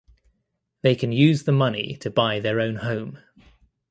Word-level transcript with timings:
They 0.81 0.95
can 0.95 1.11
use 1.11 1.43
the 1.43 1.51
money 1.51 1.95
to 1.97 2.09
buy 2.09 2.39
their 2.39 2.59
own 2.59 2.77
home. 2.77 3.19